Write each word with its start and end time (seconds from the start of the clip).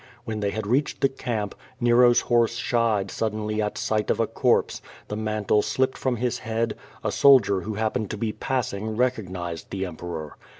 When 0.25 0.39
they 0.39 0.49
had 0.49 0.65
reached 0.65 1.01
the 1.01 1.09
camp, 1.09 1.53
Nero's 1.79 2.21
horse 2.21 2.55
shied 2.55 3.11
suddenly 3.11 3.61
at 3.61 3.77
sight 3.77 4.09
of 4.09 4.19
a 4.19 4.25
corpse, 4.25 4.81
the 5.09 5.15
mantle 5.15 5.61
slipped 5.61 5.95
from 5.95 6.15
his 6.15 6.39
head, 6.39 6.75
a 7.03 7.11
soldier 7.11 7.61
who 7.61 7.75
hap 7.75 7.93
pened 7.93 8.09
to 8.09 8.17
be 8.17 8.33
passing, 8.33 8.97
recognized 8.97 9.69
the 9.69 9.85
Emperor. 9.85 10.37